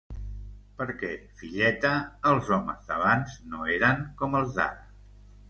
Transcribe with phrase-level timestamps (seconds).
[0.77, 1.09] Perquè,
[1.41, 1.91] filleta,
[2.31, 4.83] els homes d'abans no eren com els d'ara.